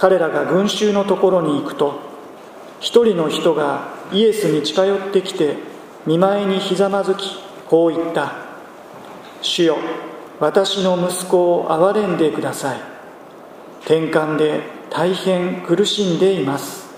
[0.00, 2.00] 彼らが群衆のところに行くと
[2.80, 5.58] 一人の人がイエスに近寄ってきて
[6.06, 7.38] 見舞いにひざまずき
[7.68, 8.32] こう言った
[9.42, 9.76] 「主よ
[10.38, 12.80] 私の息子を憐れんでください。
[13.82, 16.88] 転換で大変苦しんでいます。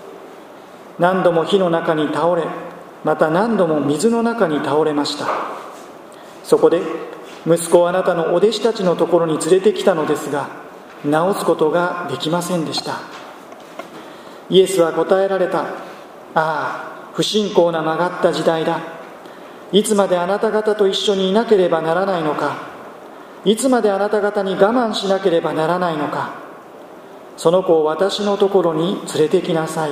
[0.97, 2.43] 何度も火の中に倒れ
[3.03, 5.27] また何度も水の中に倒れました。
[6.45, 6.81] そこで
[7.45, 10.62] 息子をあなたのお弟子たちのところに連れてきたのですが
[11.03, 12.99] 治すことができませんでした。
[14.49, 15.61] イエスは答えられた。
[15.61, 15.65] あ
[16.35, 18.79] あ不信仰な曲がった時代だ。
[19.71, 22.55] いつまであなた方と一緒にいなければならないのか。
[23.45, 26.35] いつまであなた方に我慢しなければならないのか。
[27.37, 29.91] その子を私のところに連れてきなさい。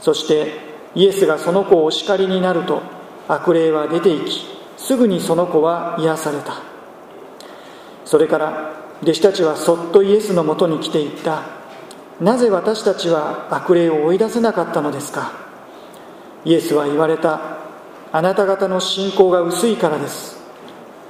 [0.00, 0.52] そして
[0.94, 2.82] イエスがその子をお叱りになると
[3.28, 6.54] 悪霊は出て行きすぐにその子は癒された。
[8.04, 11.42] それから弟子たちはそっとイエスのもとに来ていった。
[12.20, 15.32] なぜ私たちは悪霊を追い出せなかったのですか？
[16.44, 17.58] イエスは言われた。
[18.12, 20.36] あなた方の信仰が薄いからです。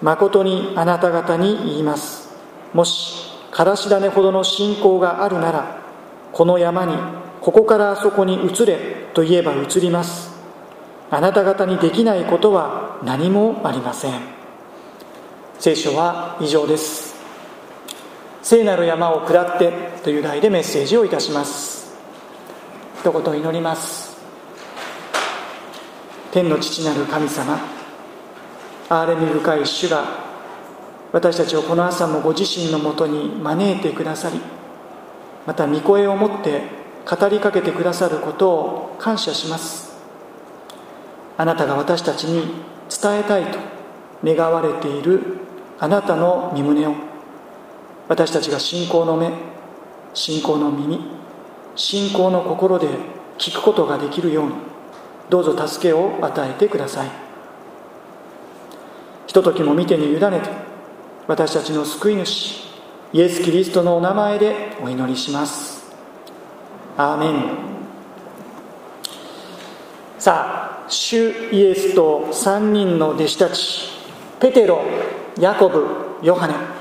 [0.03, 2.29] 誠にあなた方に言います。
[2.73, 5.79] もしからし種ほどの信仰があるなら
[6.33, 6.97] この山に
[7.41, 10.35] ここからあそこに移れと言えば移ります。
[11.11, 14.21] あなた方にできないことは何もありません。
[15.61, 17.14] 聖書は以上です。
[18.45, 19.73] 聖なる山を下って
[20.05, 21.95] という題でメッセージをいたします。
[23.01, 24.19] 一言祈ります。
[26.31, 27.59] 天の父なる神様
[28.91, 30.05] 憐れみ深い主が
[31.13, 34.39] 私たちをこの朝もご自身のもとに招いてくださり
[35.47, 36.65] また御声を持って
[37.09, 39.97] 語りかけてくださることを感謝します。
[41.39, 42.43] あなたが私たちに
[42.91, 43.59] 伝えたいと
[44.23, 45.39] 願われている
[45.79, 47.14] あなたの身胸を
[48.09, 49.33] 私たちが信仰の目
[50.13, 51.01] 信仰の耳
[51.75, 52.89] 信仰の心で
[53.39, 54.53] 聞くことができるように
[55.31, 57.11] どうぞ助けを与えてください。
[59.27, 60.51] ひとときも見てに委ねて
[61.27, 62.63] 私たちの救い主
[63.13, 65.93] イエス・キリストのお名前でお祈りします。
[66.97, 67.51] アーメン。
[70.19, 73.89] さあ主イエスと3人の弟子たち
[74.39, 74.83] ペテロ
[75.39, 75.87] ヤコブ
[76.23, 76.74] ヨハネ。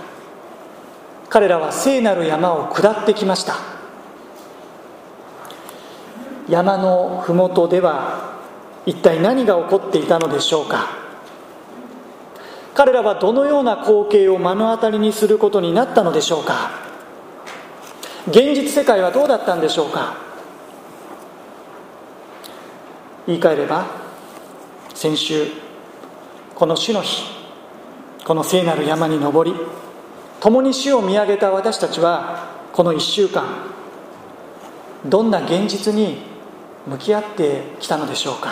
[1.34, 3.56] 彼らは聖なる山を下ってきました。
[6.48, 8.38] 山の麓では
[8.86, 10.90] 一体何が起こっていたのでしょうか。
[12.76, 16.70] 彼らはどのような光景を目の当たりにすることになったのでしょうか。
[18.28, 20.16] 現実世界はどうだったんでしょうか。
[23.26, 23.88] 言い換えれば
[24.94, 25.48] 先週
[26.54, 27.24] この主の日
[28.24, 29.58] この聖なる山に登り
[30.44, 33.46] 共に主を見上げた私たちはこの1週間
[35.06, 36.18] どんな現実に
[36.86, 38.50] 向き合ってきたのでしょうか。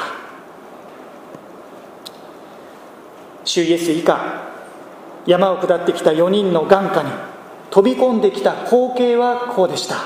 [3.44, 4.54] 主イエス以下
[5.26, 7.12] 山を下ってきた4人の眼下に
[7.70, 9.98] 飛び込んできた光景はこうでした。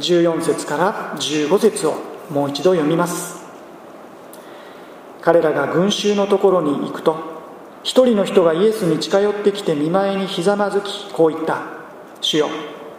[0.00, 1.94] 14節から15節を
[2.28, 3.40] もう一度読みます。
[5.20, 7.31] 彼らが群衆のところに行くと
[7.82, 11.62] 一人の人がイエスに近寄ってきて見舞いにひざまずきこう言った
[12.20, 12.48] 「主よ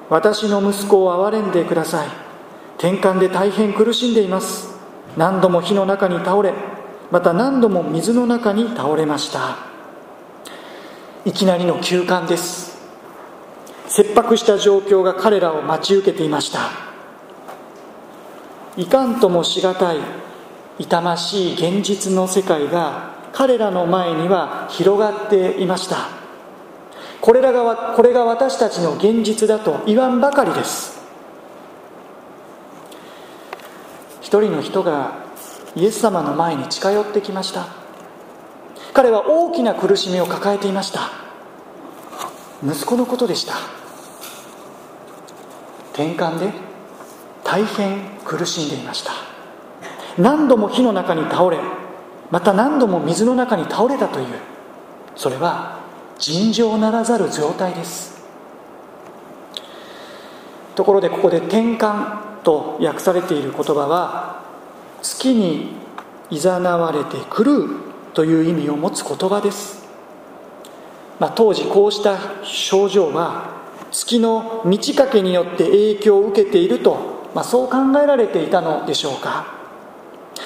[0.09, 2.07] 私の息子を憐れんでください。
[2.77, 4.77] 転換で大変苦しんでいます。
[5.15, 6.53] 何度も火の中に倒れ
[7.11, 9.57] また何度も水の中に倒れました。
[11.23, 12.77] いきなりの休館です。
[13.87, 16.59] 切迫した状況が彼らを待ち受けていました。
[18.75, 19.97] いかんともしがたい
[20.79, 25.97] 痛ましい現実の世界が彼らの前には広がっていました。
[27.19, 31.01] これらがこれが私たちの現実だと言わんばかりです。
[34.21, 35.13] 一人の人が
[35.75, 37.67] イエス様の前に近寄ってきました。
[38.93, 41.09] 彼は大きな苦しみを抱えていました。
[42.63, 43.55] 息子のことでした。
[45.93, 46.51] 転換で
[47.43, 49.11] 大変苦しんでいました。
[50.17, 51.57] 何度も火の中に倒れ
[52.33, 54.25] また何度も水の中に倒れたという。
[55.15, 55.77] それは
[56.17, 58.25] 尋常ならざる状態です。
[60.73, 64.41] ところでここで転換と訳されている言葉は
[65.03, 65.73] 月に
[66.31, 67.67] いざなわれてくる
[68.15, 69.87] という意味を持つ言葉です、
[71.19, 79.52] まあ、当時こうした症状は月の満ち欠けによって影響を受けていると、まあ、そう考えられていたのでしょうか。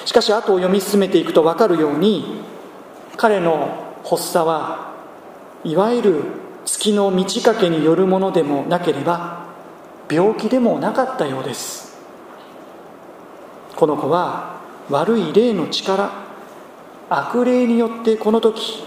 [0.04, 2.42] しかし後を読み進めていくと分かるように
[3.16, 4.94] 彼の発作は
[5.64, 6.22] いわゆる
[6.64, 9.46] 月の満ち欠けによるものでもなければ
[10.10, 11.98] 病気でもなかったようです。
[13.76, 14.60] この子は
[14.90, 16.10] 悪い霊の力
[17.10, 18.84] 悪霊によってこの時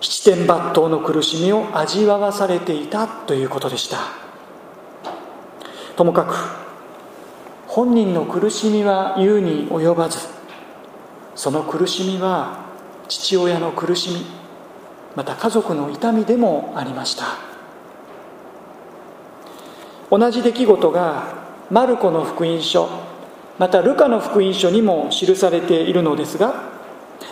[0.00, 3.98] 七天抜刀の苦しみを味わわされていたということでした。
[5.96, 6.34] ともかく
[7.66, 10.39] 本人の苦しみは言うに及ばず
[11.40, 12.66] その苦しみは
[13.08, 14.26] 父親の苦しみ
[15.16, 17.24] また家族の痛みでもありました。
[20.10, 21.32] 同じ出来事が
[21.70, 22.90] マルコの福音書
[23.56, 26.62] またルカの福音書にも記されているのですが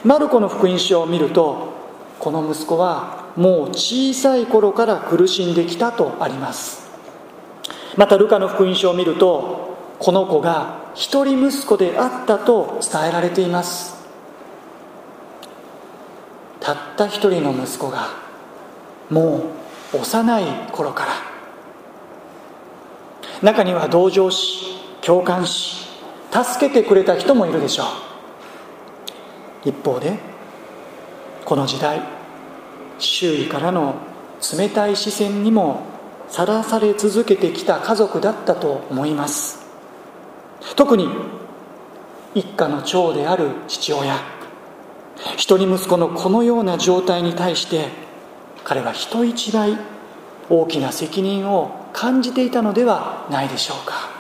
[0.02, 1.74] マルコの福音書を見ると
[2.18, 6.88] この息子はもう小さい頃から苦しんできたとあります。
[7.98, 13.97] またルカの福音書を見るとこの子が一人息子であったと伝えられています。
[16.68, 18.08] たった一人の息子が
[19.08, 19.40] も
[19.94, 21.12] う幼い頃から
[23.40, 25.88] 中には同情し共感し
[26.30, 27.86] 助けてくれた人もいるでしょう。
[29.70, 30.18] 一方で
[31.46, 32.02] この時代
[32.98, 33.94] 周囲からの
[34.58, 35.86] 冷たい視線にも
[36.28, 39.64] さらされ続けてきた家族だったと思います。
[40.76, 41.08] 特に
[42.34, 44.37] 一家の長である父親。
[45.36, 47.88] 一人息子のこのような状態に対して
[48.64, 49.78] 彼は人一倍
[50.48, 54.10] 大きな責任を感じていたのではないでしょうか。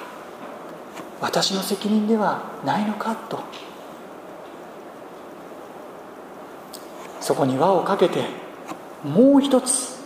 [1.20, 3.40] 私の責任ではないのかと。
[7.20, 8.24] そこに輪をかけて
[9.04, 9.98] もう一つ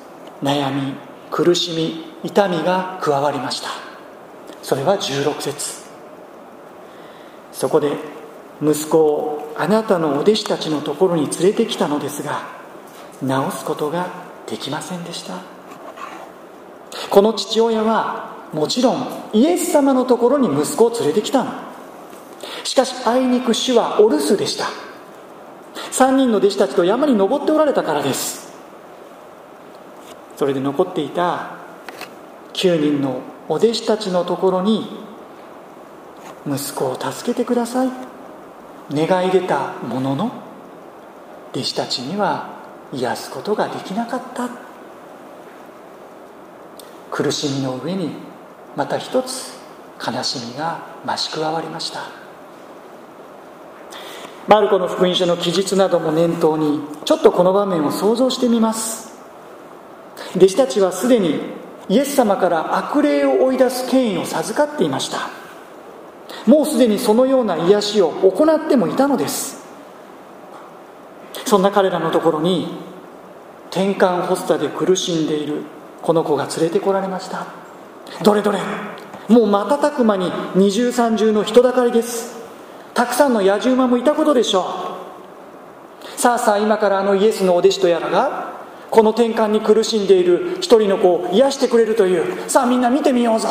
[0.43, 0.95] 悩み
[1.31, 3.69] 苦しみ痛みが加わりました。
[4.63, 5.83] それは16節。
[7.53, 7.93] そこで
[8.63, 12.47] 息子をあなたのお弟子たちのところに連れてきたのですが
[13.21, 14.09] 治すことが
[14.47, 15.41] できませんでした。
[17.11, 21.53] この父親はもちろんイエス様のところに息子を連れてきたの。
[22.65, 24.67] しかしあいにく主はお留守でした。
[25.93, 28.53] 3人の弟子たちと山に登っておられたからです。
[30.37, 31.57] それで残っていた
[32.55, 34.87] 9人のお弟子たちのところに
[36.47, 38.12] 息子を助けてください。
[38.91, 40.33] 願い出たものの
[41.53, 42.49] 弟子たちには
[42.93, 44.49] 癒すことができなかった。
[47.11, 48.11] 苦しみの上に
[48.75, 49.53] また一つ
[50.05, 52.01] 悲しみが増し加わりました。
[54.49, 59.13] マルコの福音書の記述なども念頭にちょっとこの場面を想像してみます。
[60.35, 61.41] 弟子たちはすでに
[61.89, 65.42] イエス様から悪霊を追い出す権威を授かっていました。
[66.47, 69.63] もうすでにそのような癒しを行ってもいたのです。
[71.45, 72.79] そんな彼らのところに
[73.71, 75.63] 転換発作で苦しんでいる
[76.03, 77.47] この子が連れてこられました。
[78.23, 78.59] どれどれ
[79.29, 82.41] もう瞬く間に二重三重の人だかりです。
[82.95, 84.65] たくさんの野獣馬もいたことでしょ
[86.17, 86.21] う。
[86.21, 88.53] さあさあ今からあのイエスのお弟子とやらが
[88.91, 92.51] この転換に苦しんでいる一人の子を癒してくれるという。
[92.51, 93.49] さあみんな見てみようぞ。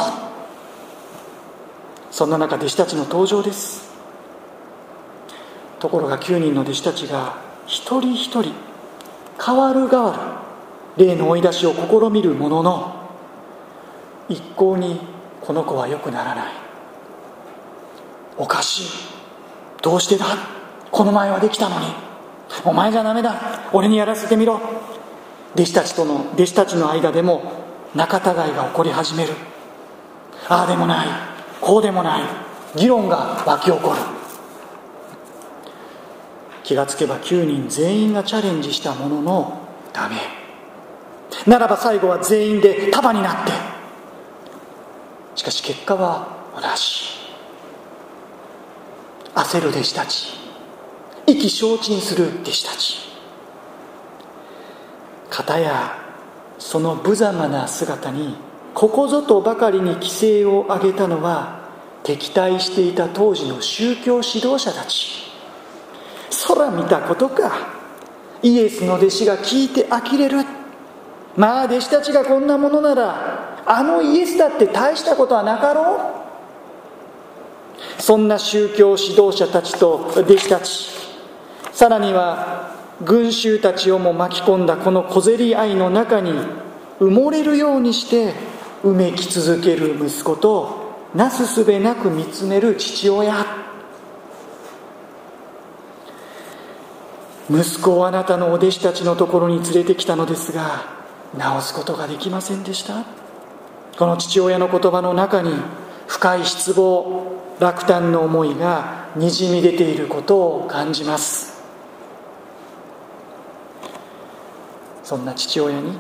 [2.12, 3.90] そんな中弟子たちの登場です。
[5.80, 8.54] ところが9人の弟子たちが一人一人
[9.44, 10.42] 変わる変わ
[10.98, 13.10] る例の追い出しを試みるものの
[14.30, 15.00] 一向に
[15.42, 16.54] この子は良くならない。
[18.38, 18.86] おかしい。
[19.82, 20.26] どうしてだ？
[20.92, 21.88] この前はできたのに。
[22.66, 23.34] お前じゃダメだ。
[23.74, 24.60] 俺にやらせてみろ。
[25.56, 27.54] 弟子たちとの弟子たちの間でも
[27.96, 29.34] 仲違いが起こり始める。
[30.48, 31.31] ああでもない。
[31.62, 32.24] こうでもない。
[32.76, 33.98] 議論が湧き起こる。
[36.64, 40.16] 気がつけば9人全員がチャレンジしたもののダメ。
[41.46, 43.52] ならば最後は全員で束になって。
[45.36, 47.22] しかし結果は同じ。
[49.36, 50.34] 焦る弟子たち。
[51.28, 52.98] 意気消沈する弟子たち。
[55.30, 55.98] 片や
[56.60, 58.36] その無様な姿に
[58.74, 61.62] ここぞとばかりに規制を上げたのは
[62.04, 65.32] 敵対していた当時の宗教指導者たち。
[66.48, 67.52] 空見たことか。
[68.42, 70.46] イエスの弟子が聞いて呆れる。
[71.36, 76.24] まあ弟子たちがこんなものならあのイエスだって大したことはなかろ
[78.00, 78.02] う。
[78.02, 80.90] そんな宗教指導者たちと弟子たち。
[81.72, 82.72] さらには
[83.04, 86.34] 群衆たちをも巻き込んだこの小競り合いの中に
[87.00, 88.34] 埋もれるようにして
[88.84, 93.46] うめき続ける息子となすすべなく見つめる父親。
[97.50, 100.86] 息子をあなたのお弟子たちのところに連れてきたのですが
[101.38, 103.04] 治すことができませんでした。
[103.98, 105.54] この父親の言葉の中に
[106.08, 111.62] 深い失望落胆の思いがにじみ出ていることを感じます。
[115.04, 116.00] そんな父親に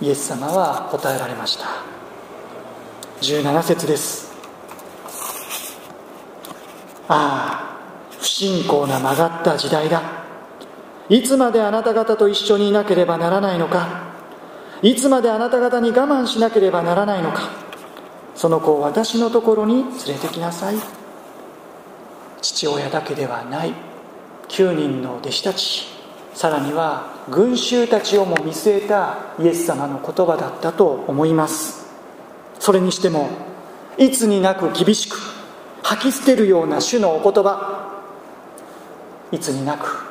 [0.00, 1.95] イエス様は答えられました。
[3.20, 4.30] 17節です。
[7.08, 10.02] ああ不信仰な曲がった時代だ。
[11.08, 14.06] いつまであなた方と一緒にいなければならないのか。
[14.82, 17.50] いつまであなた方に我慢しなければならないのか。
[18.34, 20.76] その子を私のところに連れてきなさい。
[22.42, 23.72] 父親だけではない。
[24.48, 25.86] 9人の弟子たち。
[26.34, 31.85] さらには群衆たちをも見据えたイエス様の言葉だったと思います。
[32.66, 33.28] それにしても
[33.96, 35.16] いつになく厳しく
[35.84, 38.02] 吐き捨てるような主のお言葉
[39.30, 40.04] いつになく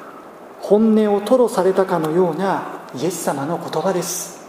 [0.62, 4.48] 本音を吐露されたかのようなイエス様の言葉です。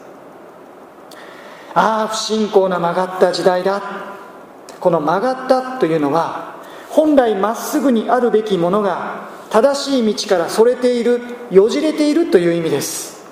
[1.74, 3.82] ああ不信仰な曲がった時代だ。
[4.78, 6.54] この曲がったというのは
[6.88, 13.26] 本来まっすぐにあるべきものが正しい道からそれているよじれているという意味です。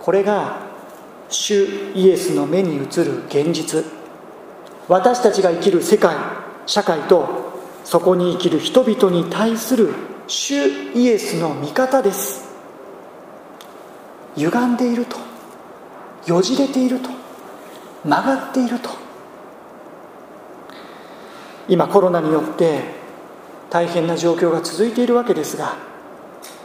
[0.00, 0.65] これが
[1.28, 3.84] 主イエスの目に映る現実。
[4.88, 6.16] 私たちが生きる世界
[6.66, 7.28] 社会と
[7.84, 9.92] そこに生きる人々に対する
[10.28, 10.54] 主
[10.94, 12.46] イエスの見方です。
[14.36, 15.16] 歪んでいると
[16.26, 17.10] よじれていると
[18.04, 18.90] 曲がっていると。
[21.68, 22.82] 今コロナによって
[23.70, 25.76] 大変な状況が続いているわけですが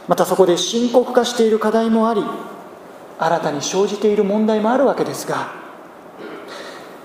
[0.06, 2.22] またそこで深刻化している課題もあり
[3.24, 5.52] 新たに生じている問題もあるわけですが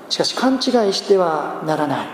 [0.10, 0.62] しかし勘違い
[0.94, 2.08] してはならない。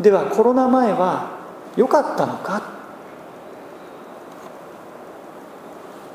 [0.00, 1.38] ではコロナ前は
[1.76, 2.62] 良かったのか？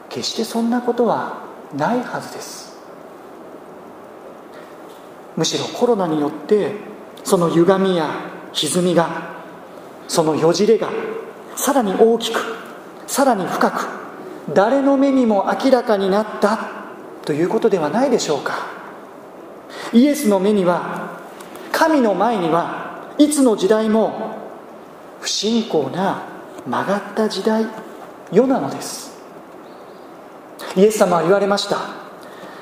[0.09, 1.43] 決してそんなことは
[1.75, 2.75] ないはずです。
[5.35, 6.73] むしろコロナによって
[7.23, 8.09] その歪みや
[8.53, 9.33] 歪みが
[10.07, 10.89] そのよじれが
[11.55, 12.39] さらに大きく
[13.07, 14.04] さらに深く
[14.53, 16.59] 誰の目にも明らかになった
[17.23, 18.67] ということではないでしょうか。
[19.93, 21.19] イエスの目には
[21.71, 24.37] 神の前にはいつの時代も
[25.19, 26.23] 不信仰な
[26.67, 27.65] 曲がった時代
[28.31, 29.15] 世なのです。
[30.75, 31.77] イエス様は言われました。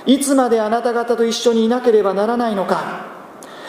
[0.05, 3.05] いつまであなた方と一緒にいなければならないのか。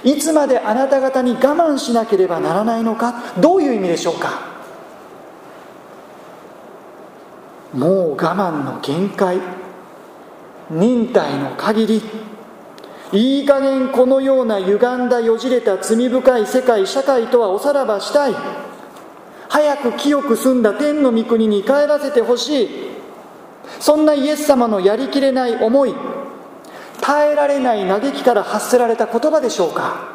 [0.04, 3.23] いつまであなた方に我慢しなければならないのか。
[3.38, 4.53] どういう意味でしょうか。
[7.74, 9.40] もう我慢の限界。
[10.70, 12.02] 忍耐の限り。
[13.12, 14.76] いい加減このような歪
[15.06, 18.34] んだよじれた罪深い世界社会とはおさらばしたい。
[19.48, 22.68] 早く清く澄んだ天の御国に帰らせてほしい。
[23.80, 25.94] そんなイエス様のやりきれない思い。
[27.00, 30.14] 耐えられない嘆きから発せられた言葉でしょうか。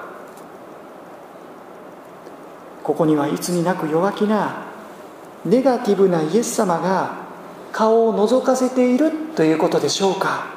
[2.84, 4.66] ここにはいつになく弱気な
[5.46, 7.29] ネガティブなイエス様が
[7.72, 10.48] 顔を覗かせているということでしょうか。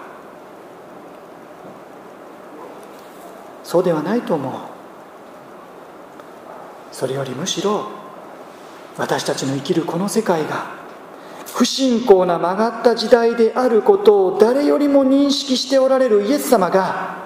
[3.64, 4.52] そうではないと思う。
[6.92, 7.88] それよりむしろ
[8.99, 10.66] 私たちの生きるこの世界が
[11.54, 17.16] 不信仰な曲がった時代であることを誰よりも認識しておられるイエス様が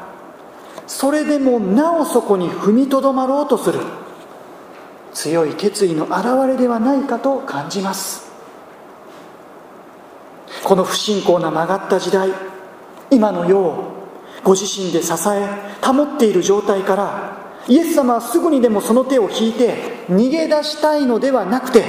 [0.87, 3.81] それでもなおそこに踏みとどまろうとする。
[5.13, 8.26] 強い決意の表れではないかと感じます。
[10.67, 12.29] この不信仰な曲がった時代
[13.13, 13.93] 今の世を
[14.43, 15.47] ご自身で支え
[15.81, 17.37] 保っている状態から
[17.69, 19.77] イエス様はすぐにでもその手を引いて
[20.09, 21.85] 逃げ出したいのではなくて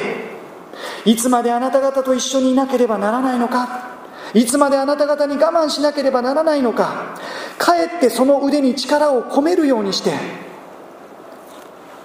[1.06, 3.98] いつまであなた方と一緒にいなければならないのか
[4.36, 7.18] いつまであなた方に我慢しなければならないのか
[7.58, 10.14] かえってその腕に力を込めるようにして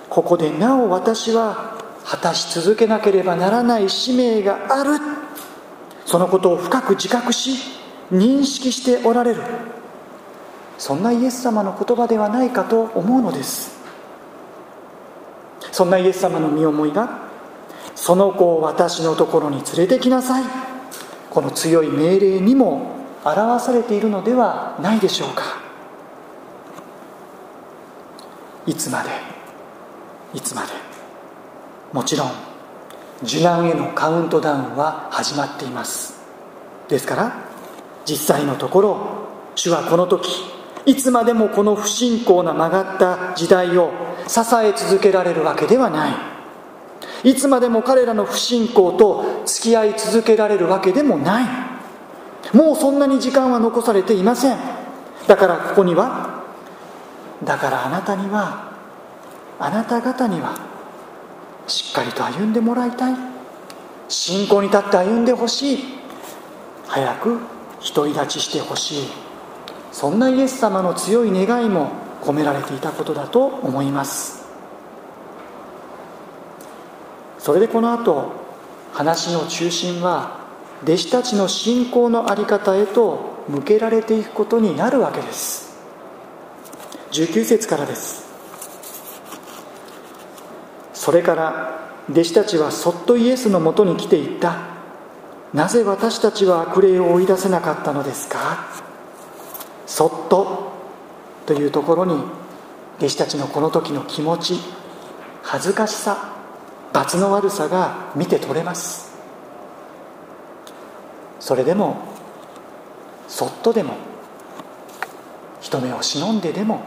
[0.09, 5.23] ここでなお私は果たし続けなければならない使命がある。
[6.05, 7.57] そのことを深く自覚し
[8.11, 9.43] 認識しておられる。
[10.79, 13.81] そんなイエス様の言葉ではないかと思うのです。
[15.71, 17.21] そんなイエス様の身思いが
[17.95, 20.45] その子を私のところに連れてきなさい。
[21.31, 25.45] この強い命令にも表されているのではないでしょうか。
[28.67, 29.11] いつまで
[30.35, 30.69] いつまで。
[31.93, 32.52] もちろん
[33.25, 36.21] 受難へのカウントダウンは始まっています。
[36.89, 37.33] ですから
[38.05, 38.97] 実際のところ
[39.55, 40.29] 主はこの時
[40.85, 43.93] いつまでもこの不信仰な曲がった時代を
[44.27, 46.13] 支え続けられるわけではない。
[47.25, 51.45] いつまでも彼らの不信仰と付き合い続けられるわけでもない。
[52.53, 54.59] もうそんなに時間は残されていません。
[55.29, 56.43] だからここには
[57.45, 58.73] だからあなたには
[59.61, 60.72] あなた方には
[61.67, 63.17] しっかりと歩んでもらいたい。
[64.09, 65.85] 信仰に立って歩んでほしい。
[66.87, 67.41] 早く
[67.95, 69.09] 独り立ちしてほしい。
[69.93, 71.91] そんなイエス様の強い願いも
[72.23, 74.43] 込められていたことだと思います。
[77.39, 78.33] それでこの後
[78.93, 80.43] 話の中心は
[80.85, 85.77] 弟子たちの信仰の在り方へと向けられていくことになるわけです。
[87.13, 88.22] 19節からです。
[91.03, 94.69] それから弟子たちはそっとイエスのもとに来ていった。
[95.53, 98.69] なぜ私たちは悪霊を追い出せなかったのですか？
[99.85, 100.71] そっと
[101.45, 102.23] というところに
[102.99, 104.61] 弟子たちのこの時の気持ち
[105.43, 106.37] 恥ずかしさ
[106.93, 109.13] 罰の悪さが見て取れます。
[111.41, 111.97] それでも
[113.27, 113.97] そっとでも
[115.61, 116.85] 人目を忍んででも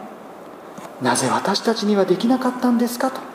[1.01, 3.35] なぜ私たちにはできなかったんですかと。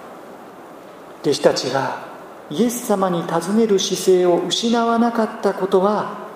[1.23, 2.11] 弟子たちが
[2.51, 6.29] イエス様に尋ねる姿勢を失わなかったことは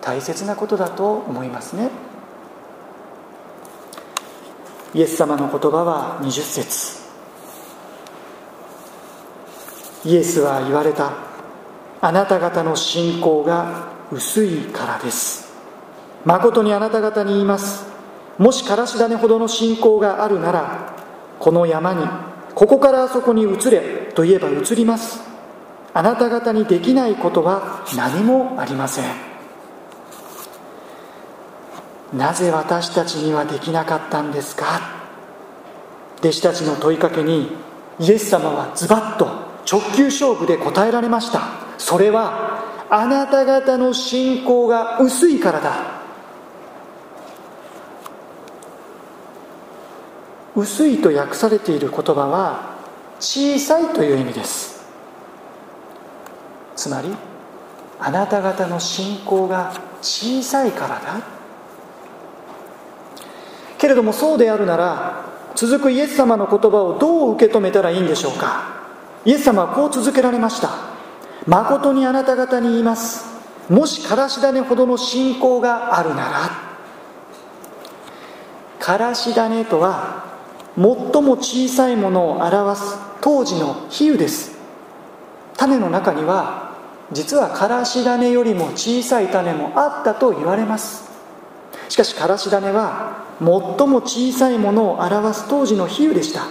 [0.00, 1.90] 大切なことだと思いますね。
[4.94, 7.00] イエス様の言葉は20節。
[10.04, 11.12] イエスは言われた
[12.00, 15.52] あなた方の信仰が薄いからです。
[16.24, 17.86] 誠にあなた方に言います。
[18.38, 20.94] もしからし種ほどの信仰があるなら
[21.38, 22.06] この山に
[22.54, 23.99] ここからあそこに移れ。
[24.20, 25.22] と言えば移ります。
[25.94, 29.04] あなた方にできないことは何もありません。
[32.12, 34.66] なぜ私たちにはできなかったんですか？
[36.18, 37.50] 弟子たちの問いかけに
[37.98, 39.24] イエス様はズバッと
[39.66, 41.40] 直球勝負で答えられました。
[41.78, 45.76] それはあなた方の信仰が薄いからだ。
[50.54, 52.79] 薄いと訳されている言葉は
[53.20, 54.80] 小さいという意味です。
[56.74, 57.14] つまり
[58.00, 61.20] あなた方の信仰が小さいからだ。
[63.76, 68.80] けれどもそうであるなら続くイエス様の言葉をどう受け止めたらいいんでしょうか。
[69.26, 70.70] イエス様はこう続けられました。
[71.46, 73.26] 誠にあなた方に言います。
[73.68, 76.50] もしからし種ほどの信仰があるなら。
[78.78, 80.24] からし種とは
[80.76, 80.84] 最
[81.22, 84.58] も小さいものを表す当時の比喩です。
[85.56, 86.70] 種の中には
[87.12, 91.10] 実はからし種よりも小さい種もあったと言われます。
[91.88, 93.48] しかしからし種は最
[93.88, 96.42] も小さいものを表す当時の比喩でした。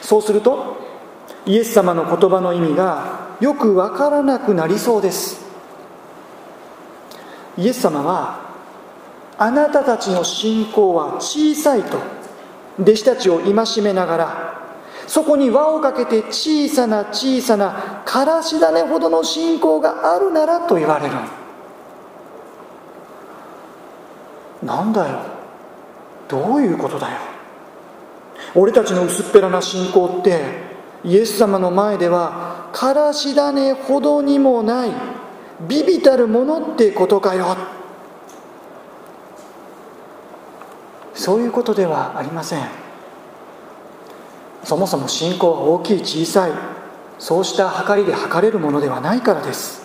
[0.00, 0.76] そうすると
[1.44, 5.40] イエス様の言葉の意味がよくわからなくなりそうです。
[7.56, 8.48] イエス様は
[9.36, 11.98] あなたたちの信仰は小さいと
[12.80, 14.67] 弟子たちを戒めながら
[15.08, 21.14] そこに輪をかけて小さな小さなからし種ほどの信仰があるならと言われる。
[24.62, 25.18] なんだよ。
[26.28, 27.18] どういうことだよ。
[28.54, 30.42] 俺たちの薄っぺらな信仰って
[31.02, 34.90] イエス様の前ではからし種ほどにもない
[35.66, 37.56] ビビたるものってことかよ。
[41.14, 42.87] そういうことではありません。
[44.64, 46.52] そもそも信仰は大きい小さい。
[47.18, 49.82] そうした計りで測れるものではないからです。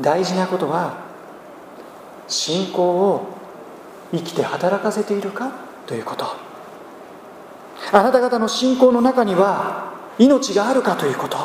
[0.00, 0.94] 大事なことは
[2.26, 3.26] 信仰を
[4.12, 5.52] 生きて働かせているか
[5.86, 6.26] ということ。
[7.92, 11.36] あなた方の信仰の中には命があるかということ。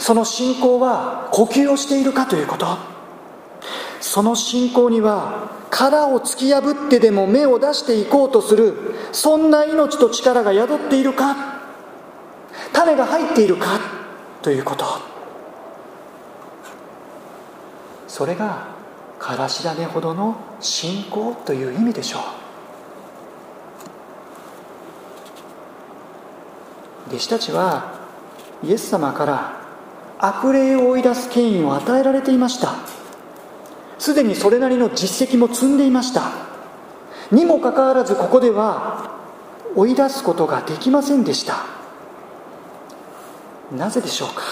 [0.00, 2.93] その信仰は呼吸をしているかということ。
[4.00, 8.74] その信仰には殻を突き破ってでも芽を出していこうとする
[9.12, 11.54] そんな命と力が宿っているか
[12.72, 13.80] 種が入っているか
[14.42, 14.84] ということ。
[18.06, 18.68] それが
[19.18, 22.22] からし種ほどの信仰という意味でしょう。
[27.08, 27.94] 弟子たちは
[28.62, 29.60] イエス様から
[30.18, 32.93] 悪霊を追い出す権威を与えられていました。
[33.98, 36.22] すでにそれなりの実績も積んでいました。
[37.30, 39.12] にもかかわらずここでは
[39.74, 41.64] 追い出すことができませんでした。
[43.74, 44.42] なぜでしょうか？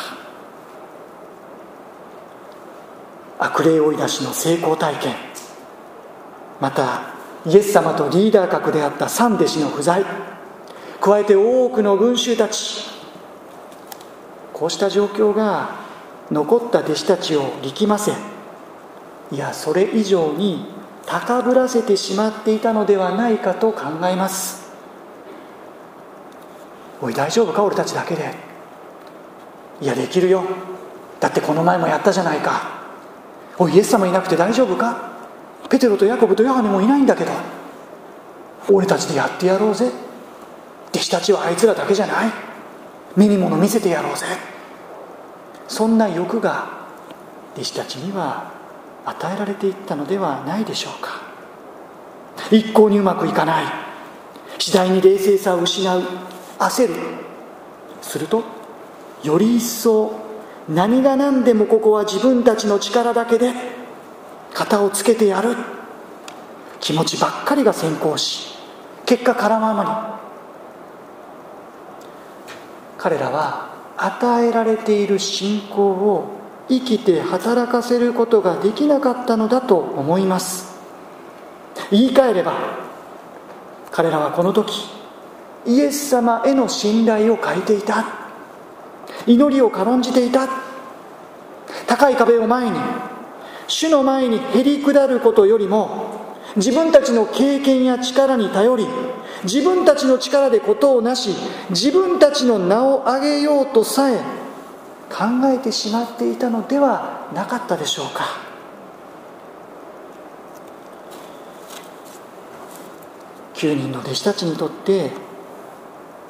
[3.39, 5.15] 悪霊追い出しの成功体験。
[6.61, 7.13] また
[7.45, 10.05] イエス様とリーダー格であった三弟子の不在。
[11.01, 12.87] 加えて多くの群衆たち。
[14.53, 15.81] こうした状況が
[16.31, 18.15] 残った弟子たちを力ません
[19.33, 20.67] いやそれ以上に
[21.07, 24.71] 高ぶらせてしまっていたのではないかと考えます。
[27.01, 27.65] おい大丈夫か？
[27.65, 28.35] 俺たちだけで。
[29.81, 30.45] いやできるよ。
[31.19, 32.83] だってこの前もやったじゃないか。
[33.59, 35.11] おいイエス様いなくて大丈夫か？
[35.71, 37.33] ペテロとヤコブとヨハネもいないんだけど。
[38.69, 39.91] 俺たちでやってやろうぜ。
[40.91, 42.31] 弟子たちはあいつらだけじゃない。
[43.17, 44.27] 目に物見せてやろうぜ。
[45.69, 46.69] そんな欲が
[47.55, 48.53] 弟子たちには
[49.05, 51.23] 与えられていったのではないでしょうか。
[52.51, 53.65] 一向にうまくいかない。
[54.59, 56.03] 次第に冷静さを失う。
[56.59, 56.95] 焦る。
[58.01, 58.43] すると
[59.23, 60.13] より一層
[60.69, 63.53] 何が何でもここは自分たちの力だけで
[64.55, 65.57] 型をつけてやる。
[66.81, 68.57] 気持ちばっかりが先行し
[69.07, 69.91] 結果空回り。
[72.99, 76.42] 彼らは与えられている信仰を
[76.73, 80.73] 生きて働かせることができなかったのだと思います。
[81.91, 82.55] 言い換えれば
[83.91, 84.89] 彼らはこの時
[85.67, 88.07] イエス様への信頼を欠いていた。
[89.27, 90.49] 祈りを軽んじていた。
[91.87, 92.79] 高い壁を前に
[93.69, 96.23] 主の前にへり下ることよりも
[96.57, 98.87] 自分たちの経験や力に頼り
[99.45, 101.35] 自分たちの力で事をなし
[101.71, 104.42] 自分たちの名を上げようとさえ
[105.13, 108.25] 考えてしまっていたのではなかったでしょうか。
[113.55, 115.11] 9人の弟子たちにとって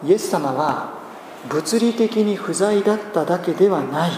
[0.04, 0.98] イエス様は
[1.48, 4.10] 物理的に不在だっただけではない。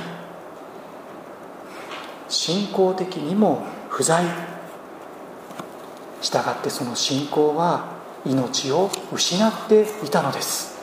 [2.28, 4.24] 信仰的にも不在。
[6.22, 7.92] したがってその信仰は
[8.24, 10.73] 命を失っていたのです。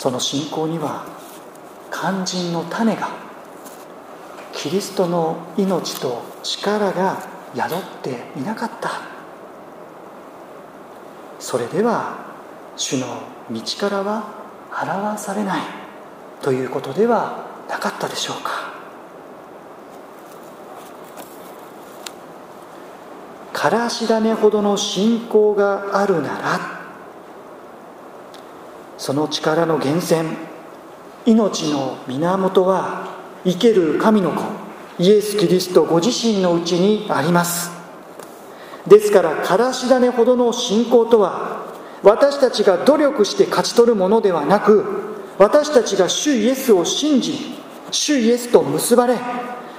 [0.00, 1.04] その信仰には
[1.92, 3.10] 肝心の種が
[4.54, 7.18] キリストの命と力が
[7.54, 8.92] 宿っていなかった。
[11.38, 12.16] それでは
[12.76, 13.06] 主の
[13.50, 14.24] 道からは
[14.70, 15.60] 表されない
[16.40, 18.72] ということではなかったでしょうか。
[23.52, 26.79] からし種ほどの信仰があるなら
[29.00, 30.36] その力の源泉。
[31.24, 33.08] 命の源は
[33.44, 34.42] 生ける神の子
[34.98, 37.70] イエス・キリストご自身のうちにあります。
[38.86, 41.64] ですからからし種ほどの信仰とは
[42.02, 44.84] 私たちが努力して勝ち取るものではなく
[45.38, 47.54] 私たちが主イエスを信じ
[47.90, 49.16] 主イエスと結ばれ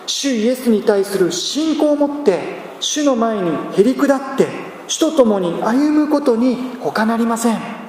[0.07, 2.39] 主イエスに対する信仰を持って
[2.79, 4.47] 主の前にへり下って
[4.87, 7.81] 主と共に歩むことに他なりません。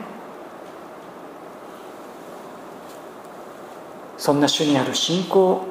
[4.22, 5.66] そんな主にある信仰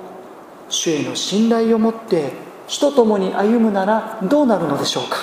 [0.67, 2.33] 主への信頼を持って
[2.67, 5.19] 主と共に歩むならどうなるのでしょうか？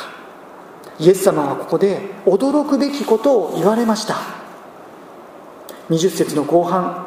[0.98, 4.14] イエス様はここで驚くべきことを言われました。
[5.90, 7.06] 20節の後半。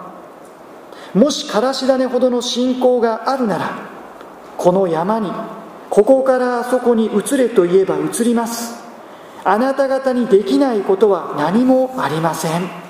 [1.15, 3.79] もしからし種ほどの信仰があるなら
[4.57, 5.31] この山に
[5.89, 8.79] ここからあそこに移れと言えば移ります。
[9.43, 12.81] あなた方にできないことは何もありません。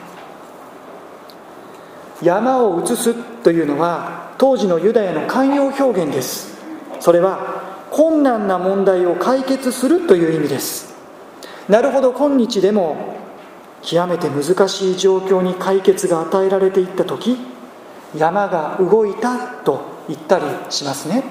[2.22, 6.58] 山を移すというのは当時のユダヤの慣用表現です。
[7.00, 10.94] それは困難な問題を解決するという意味です。
[11.68, 13.18] なるほど今日でも
[13.82, 17.38] 極めて難しい状況に解決が与えられていった時
[18.16, 21.24] 山が動いたと言ったりしますね。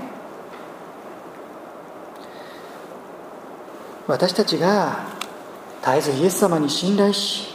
[4.07, 5.05] 私たちが
[5.83, 7.55] 絶えずイエス様に信頼し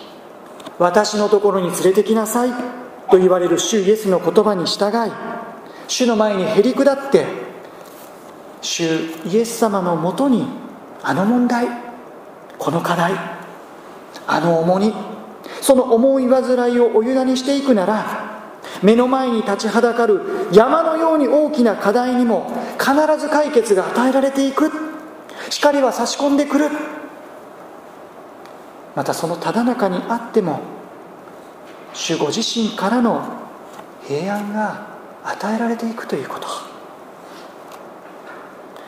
[0.79, 2.84] 私のところに連れてきなさい。
[3.09, 5.11] と言われる主イエスの言葉に従い
[5.87, 7.25] 主の前にへり下って
[8.61, 8.83] 主
[9.25, 10.47] イエス様のもとに
[11.03, 11.67] あの問題
[12.57, 13.13] この課題
[14.27, 14.93] あの重荷
[15.61, 18.25] その重い煩いをお委ねしていくなら
[18.81, 24.71] 目の前に立ちはだかる山のように大きな課題にも必ず解決が与えられていく。
[25.49, 26.69] 光は差し込んでくる。
[28.95, 30.61] またそのただ中にあっても
[31.95, 33.23] 主ご自身からの
[34.07, 34.85] 平安が
[35.23, 36.47] 与えられていくということ。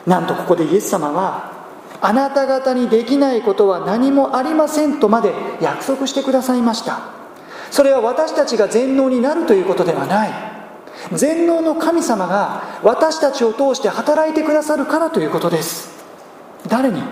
[0.06, 1.52] なんとここでイエス様は
[2.00, 7.00] あなた方にできないことは何もありませんとまで約束してくださいました。
[7.70, 10.30] それは私たちが全能になるということではない。
[11.12, 16.04] 全能の神様が私たちを通して働いてくださるからということです。
[16.68, 17.02] 誰に？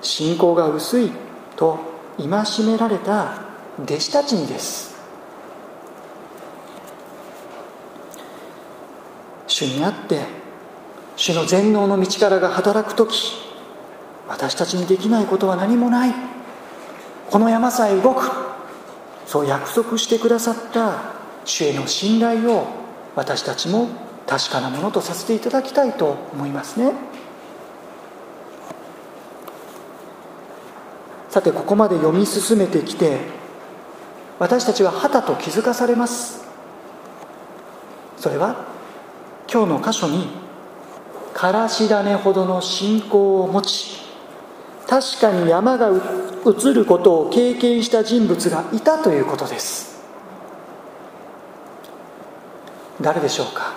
[0.00, 1.10] 信仰が薄い
[1.56, 1.78] と
[2.18, 2.28] 戒
[2.66, 3.42] められた
[3.78, 4.94] 弟子たちにです。
[9.46, 10.20] 主にあって
[11.16, 13.32] 主の全能の道からが働く時
[14.28, 16.14] 私たちにできないことは何もない。
[17.30, 18.30] この山さえ動く。
[19.26, 22.66] そう約束してくださった主への信頼を
[23.16, 23.88] 私たちも
[24.26, 26.92] 確かなものとさせていただきたいと思いますね。
[31.28, 33.18] さてここまで読み進めてきて
[34.38, 36.44] 私たちははたと気づかされます。
[38.16, 38.66] それは
[39.52, 40.28] 今日の箇所に
[41.34, 44.04] からし種ほどの信仰を持ち
[44.88, 50.02] 確かに山が移ることを経験した人物がいたということです。
[53.00, 53.74] 誰でしょうか？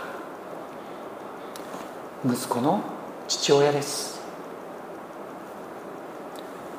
[2.26, 2.82] 息子の
[3.28, 4.22] 父親です。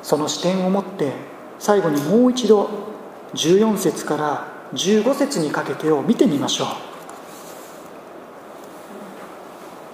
[0.01, 1.13] その視点を持って
[1.59, 2.88] 最後にもう一度
[3.33, 6.67] 14節から15節にかけてを見てみましょう。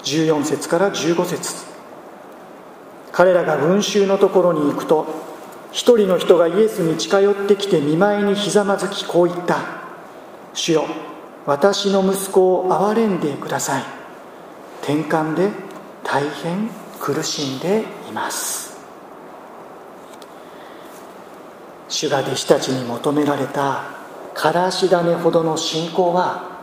[0.03, 1.65] 14節から15節。
[3.11, 5.07] 彼らが群衆のところに行くと
[5.71, 9.59] 一人の人がイエスに近寄ってきて見舞いにひざまずきこう言った
[10.53, 10.85] 「主よ
[11.45, 13.83] 私の息子を憐れんでください。
[14.81, 15.49] 転換で
[16.03, 16.69] 大変
[16.99, 18.64] 苦しんでいます。
[21.95, 23.85] 主が弟子たちに求められた
[24.33, 26.59] からし種ほどの信仰は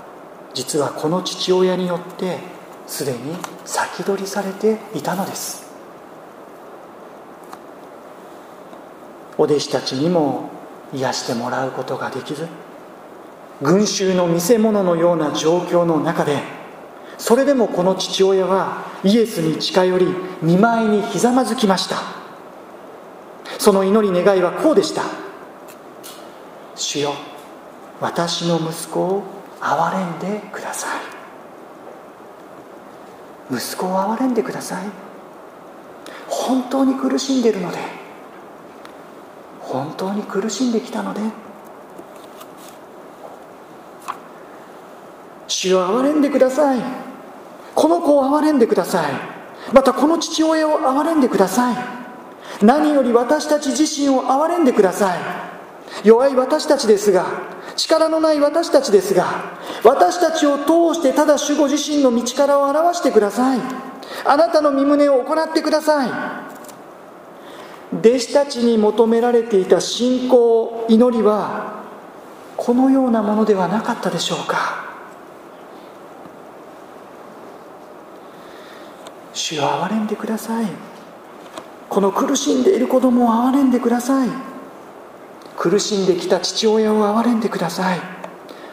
[0.52, 2.38] 実はこの父親によって
[2.86, 3.18] すでに
[3.64, 5.62] 先取りされていたのです。
[9.38, 10.50] お弟子たちにも
[10.92, 12.46] 癒してもらうことができず
[13.62, 16.42] 群衆の見せ物のような状況の中で
[17.16, 20.06] それでもこの父親はイエスに近寄り
[20.42, 21.96] 見舞いにひざまずきました。
[23.58, 25.21] その祈り願いはこうでした。
[26.74, 27.14] 主よ
[28.00, 29.22] 私の息子を
[29.60, 31.00] 憐れんでください。
[33.54, 34.86] 息子を憐れんでください。
[36.28, 37.78] 本当に苦しんでいるので
[39.60, 41.20] 本当に苦しんできたので。
[45.46, 46.80] 主を憐れんでください。
[47.74, 49.12] この子を憐れんでください。
[49.72, 51.76] またこの父親を憐れんでください。
[52.62, 55.51] 何より私たち自身を憐れんでください。
[56.04, 57.26] 弱い私たちですが
[57.76, 59.26] 力のない私たちですが
[59.84, 63.60] 私たちを通してただ守護自身の道からを表してください。
[64.24, 66.10] あなたの身胸を行ってください。
[67.94, 71.82] 弟子たちに求められていた信仰祈りは
[72.56, 74.82] このようなものではなかったでしょうか。
[79.34, 80.66] 主を憐れんでください。
[81.88, 84.51] この苦しんでいる子供を憐れんでください。
[85.62, 88.00] 苦しんできた父親を憐れんでください。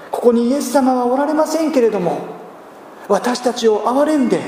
[0.10, 2.22] ここにイエス様はおられませんけれども
[3.08, 4.40] 私たちを憐れんで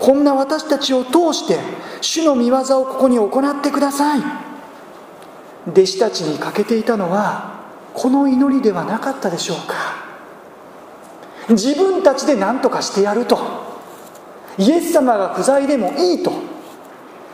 [0.00, 1.60] こんな私たちを通して
[2.00, 4.22] 主の御業をここに行ってください。
[5.68, 7.60] 弟子たちに欠けていたのは
[7.94, 9.74] この祈りではなかったでしょうか。
[11.48, 13.38] 自分たちで何とかしてやると
[14.58, 16.32] イエス様が不在でもいいと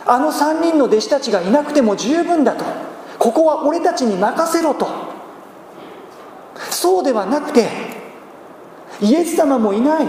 [0.04, 2.87] あの3人の弟子たちがいなくても十分だと
[3.18, 4.88] ここは俺たちに任せろと。
[6.70, 7.68] そうではなくて
[9.00, 10.06] イエス様もいない。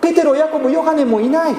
[0.00, 1.54] ペテロヤコブヨハネもいない。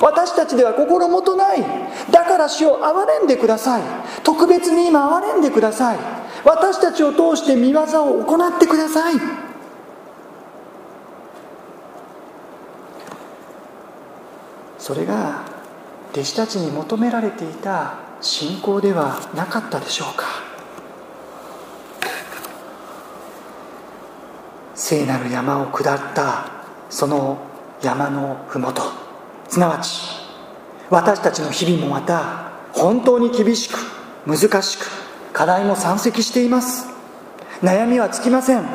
[0.00, 1.64] 私たちでは心もとない。
[2.10, 3.82] だから主を憐れんでください。
[4.22, 5.98] 特別に今憐れんでください。
[6.44, 9.14] 私たちを通して見業を行ってください。
[14.78, 15.42] それが
[16.12, 20.26] 弟子たちに求められていた信仰ではなかったでしょうか？
[24.74, 26.50] 聖なる山を下った
[26.90, 27.38] その
[27.80, 28.82] 山の麓。
[29.48, 30.00] すなわち
[30.90, 33.78] 私たちの日々もまた本当に厳しく
[34.26, 34.90] 難しく
[35.32, 36.88] 課題も山積しています。
[37.62, 38.66] 悩みはつきません。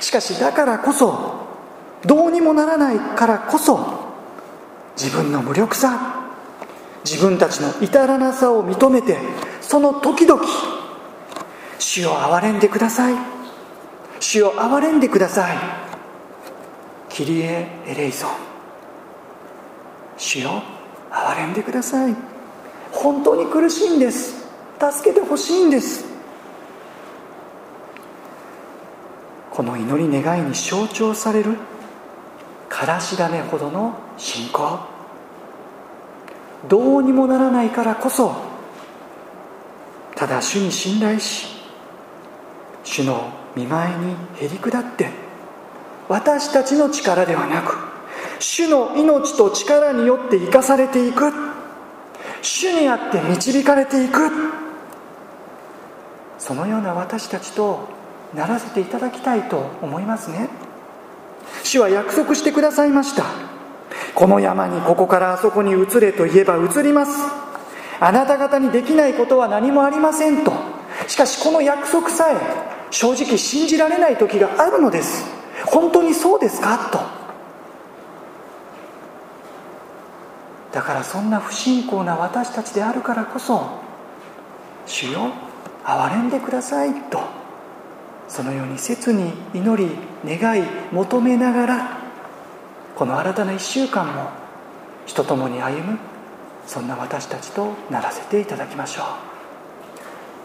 [0.00, 1.46] しかしだからこそ
[2.04, 3.78] どうにもならないからこそ
[4.96, 6.17] 自分の無力さ
[7.08, 9.16] 自分たちの至らなさを認めて
[9.62, 10.42] その時々
[11.78, 13.14] 主を憐れんでください。
[14.20, 15.56] 主を憐れんでください。
[17.08, 18.30] キリエ・エレイソン。
[20.18, 20.62] 主よ
[21.10, 22.14] 憐れんでください。
[22.92, 24.46] 本当に苦しいんです。
[24.78, 26.04] 助けてほしいんです。
[29.50, 31.56] この祈り願いに象徴される
[32.68, 34.97] からし種ほどの信仰。
[36.66, 38.34] どうにもならないからこそ
[40.16, 41.46] ただ主に信頼し
[42.82, 45.10] 主の見舞いにへり下って
[46.08, 47.76] 私たちの力ではなく
[48.40, 51.32] 主の命と力によって生かされていく
[52.42, 54.30] 主にあって導かれていく
[56.38, 57.88] そのような私たちと
[58.34, 60.48] ならせていただきたいと思いますね。
[61.64, 63.24] 主は約束してくださいました。
[64.14, 67.12] この山にここからあそこに移れと言えば移ります。
[68.00, 70.52] あなた方にできないことは何もありませんと。
[71.06, 72.36] しかしこの約束さえ
[72.90, 75.24] 正直信じられない時があるのです。
[75.66, 76.90] 本当にそうですか？
[76.90, 76.98] と。
[80.72, 83.80] だからそんな不信仰な私たちであるからこそ
[84.86, 85.32] 主よ
[85.84, 87.20] 憐れんでくださいと。
[88.28, 89.90] そのように切に祈り
[90.38, 91.97] 願い求めながら
[92.98, 94.28] この新たな1週間も
[95.06, 95.98] 人ともに歩む
[96.66, 99.02] そんな私たちとならせていただきましょ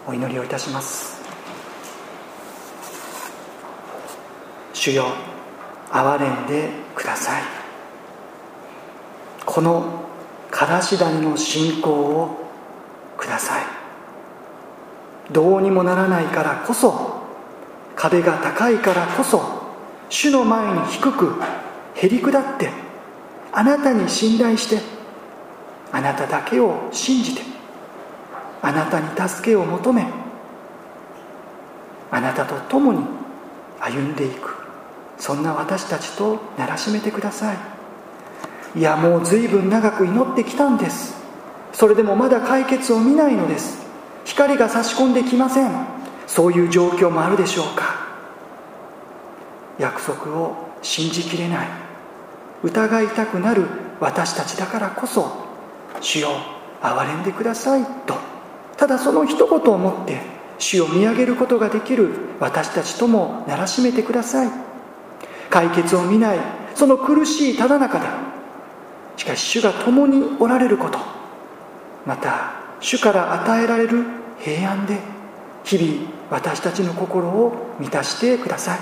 [0.06, 0.10] う。
[0.12, 1.20] お祈りをいたします。
[4.72, 5.06] 主よ
[5.90, 7.42] 憐れんでください。
[9.44, 10.04] この
[10.52, 12.38] からし谷の信仰を
[13.18, 13.64] ください。
[15.32, 17.20] どうにもならないからこそ
[17.96, 19.42] 壁が高いからこそ
[20.08, 21.40] 主の前に低く
[21.94, 22.70] へり下って
[23.52, 24.80] あなたに信頼して
[25.92, 27.42] あなただけを信じて
[28.62, 30.06] あなたに助けを求め
[32.10, 33.04] あなたと共に
[33.80, 34.56] 歩んでいく
[35.18, 37.56] そんな私たちとならしめてください。
[38.76, 41.14] いやもう随分長く祈ってきたんです。
[41.72, 43.84] それでもまだ解決を見ないのです。
[44.24, 45.70] 光が差し込んできません。
[46.26, 47.94] そういう状況もあるでしょうか。
[49.78, 51.83] 約束を信じきれない。
[52.64, 53.66] 疑いたくなる
[54.00, 55.30] 私たちだからこそ
[56.00, 56.30] 主よ
[56.80, 58.16] 憐れんでくださいと。
[58.76, 60.20] ただその一言をもって
[60.58, 64.50] 主を見上げることができる私たちともならしめてください。
[65.50, 66.38] 解決を見ない
[66.74, 68.06] その苦しいただ中で
[69.16, 70.98] しかし主が共におられること
[72.04, 74.04] また主から与えられる
[74.40, 74.98] 平安で
[75.62, 78.78] 日々私たちの心を満たしてください。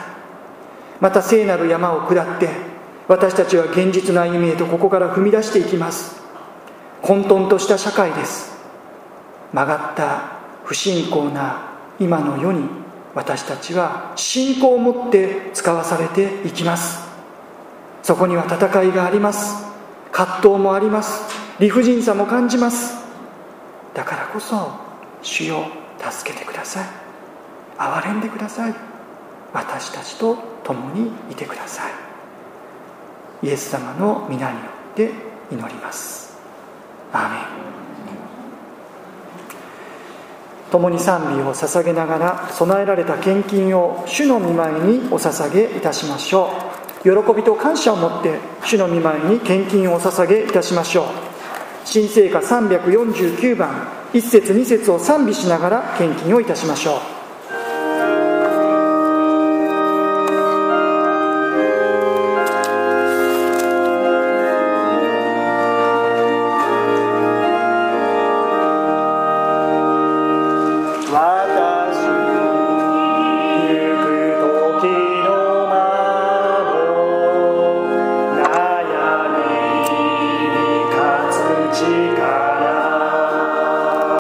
[1.01, 2.72] また聖なる山を下って
[3.09, 6.23] 私たちは現実の歩みへとここから踏み出していきます。
[7.03, 8.53] 混沌とした社会です。
[9.53, 12.65] 曲がった不信仰な今の世に
[13.15, 17.07] 私たちは信仰を持って使わされていきます。
[18.03, 19.67] そこには戦いがあります。
[20.11, 21.23] 葛藤もあります。
[21.59, 22.97] 理不尽さも感じます。
[23.95, 24.71] だからこそ
[25.23, 25.67] 主よ
[25.99, 26.87] 助けてください。
[27.79, 28.75] 憐れんでください。
[29.53, 32.02] 私たちと共にいてください。
[33.43, 35.11] イエス様の皆によって
[35.51, 36.37] 祈ります。
[37.13, 37.43] アーメン。
[40.71, 46.51] 共に賛美を捧げながら備えられた献金を主の御前にお捧げいたしましょ
[47.03, 47.03] う。
[47.03, 51.07] 喜びと感謝を持って主の御前に献金をお捧げいたしましょう。
[51.85, 57.22] 新聖歌349番1節2節を賛美しながら献金をいたしましょう。